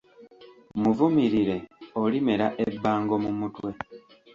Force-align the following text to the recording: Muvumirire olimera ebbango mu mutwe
Muvumirire 0.81 1.57
olimera 2.03 2.47
ebbango 2.65 3.15
mu 3.23 3.31
mutwe 3.39 3.69